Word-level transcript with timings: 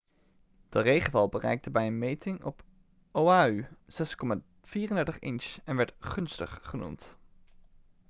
de 0.69 0.79
regenval 0.81 1.29
bereikte 1.29 1.69
bij 1.71 1.87
een 1.87 1.97
meting 1.97 2.43
op 2.43 2.63
oahu 3.11 3.63
6,34 3.65 5.19
inch 5.19 5.55
en 5.63 5.75
werd 5.75 5.93
gunstig' 5.99 6.59
genoemd 6.63 7.17